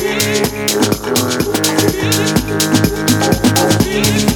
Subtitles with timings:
[0.00, 0.52] Thank
[4.22, 4.27] you.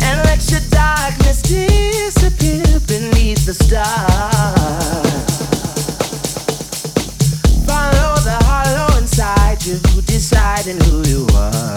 [0.00, 3.86] And let your darkness disappear beneath the stars.
[7.66, 11.75] Follow the hollow inside you, deciding who you are.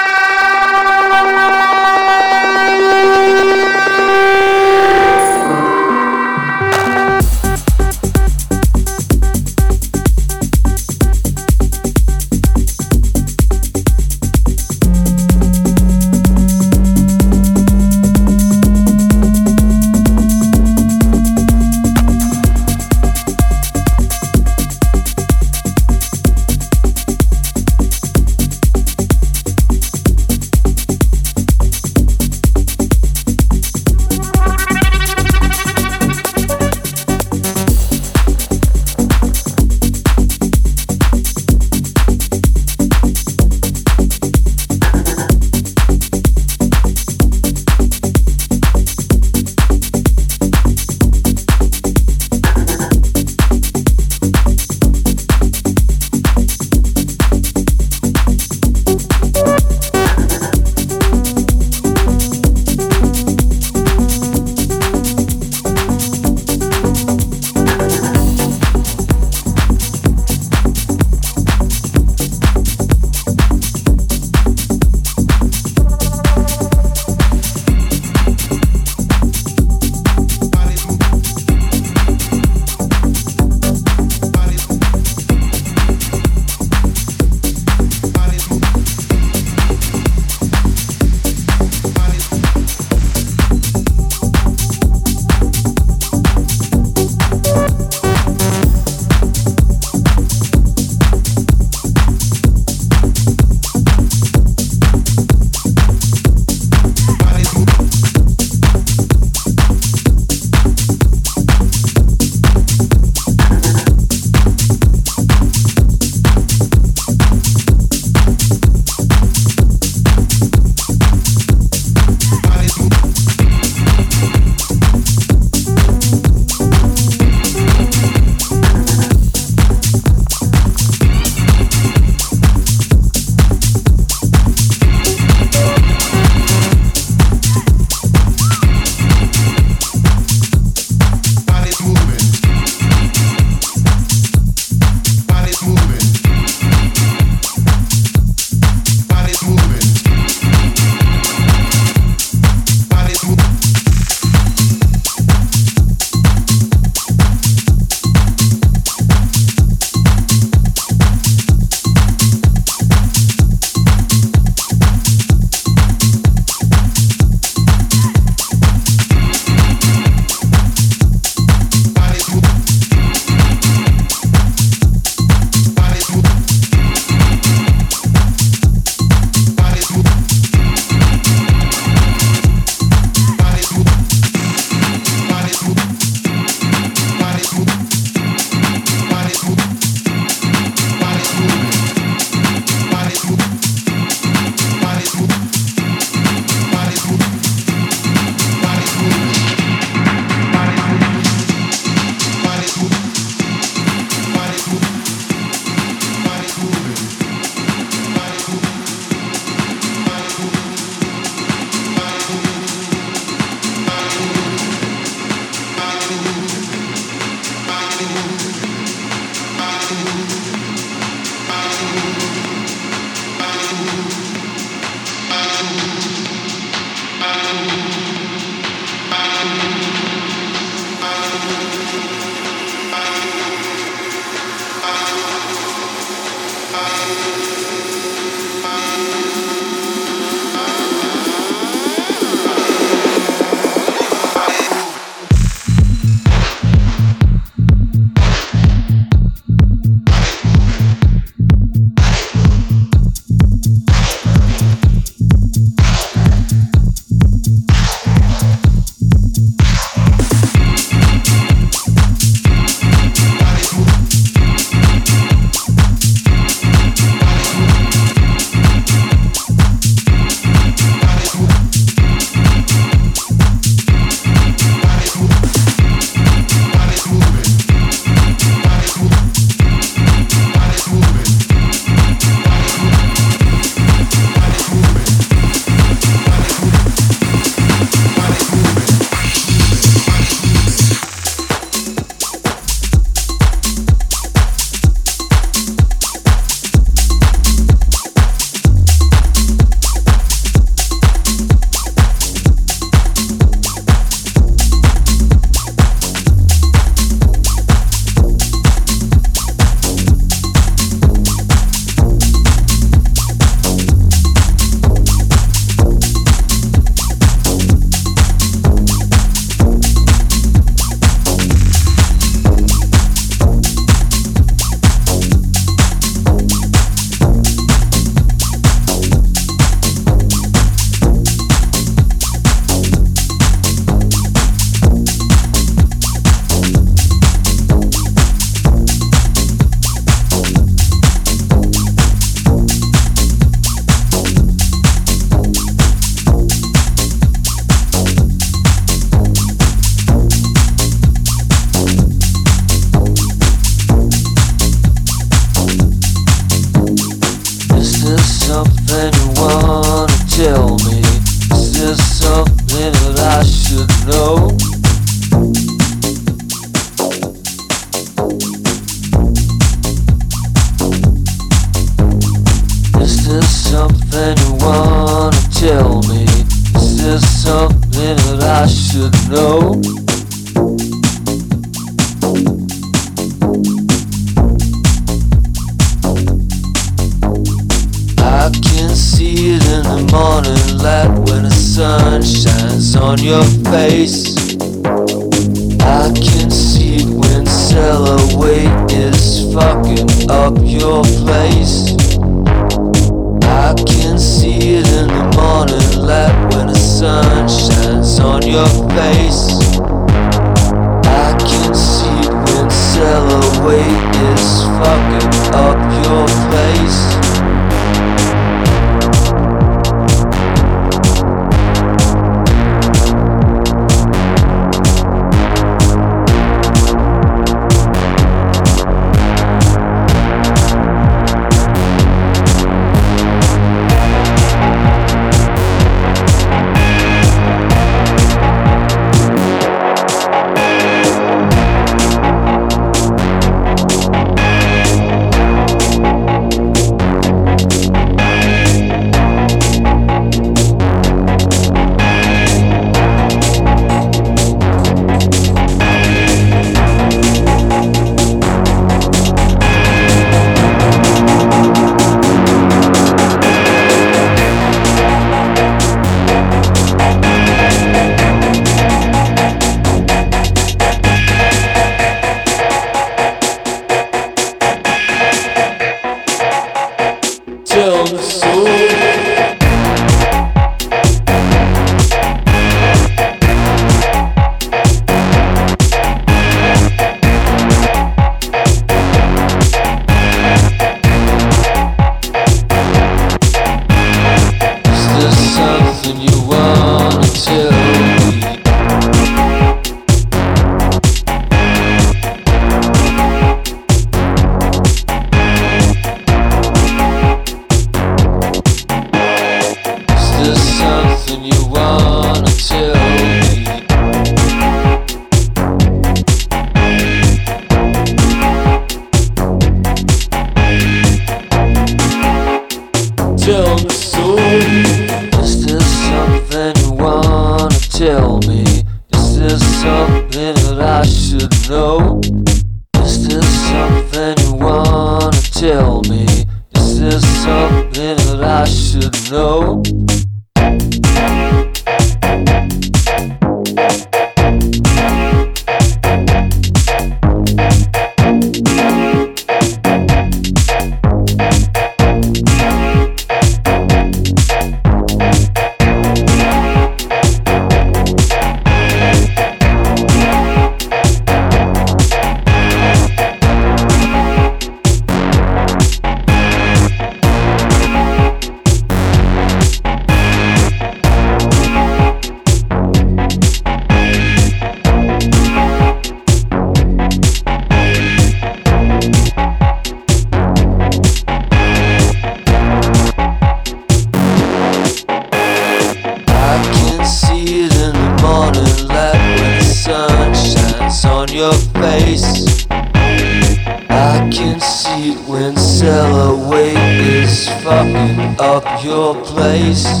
[599.31, 600.00] Place.